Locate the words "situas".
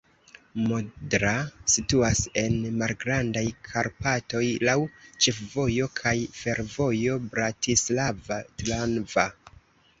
1.73-2.21